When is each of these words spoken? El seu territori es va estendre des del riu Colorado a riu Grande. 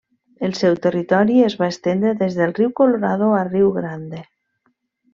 El 0.45 0.53
seu 0.59 0.77
territori 0.85 1.35
es 1.49 1.57
va 1.59 1.69
estendre 1.75 2.15
des 2.23 2.39
del 2.41 2.57
riu 2.63 2.75
Colorado 2.83 3.31
a 3.41 3.47
riu 3.55 3.73
Grande. 3.81 4.27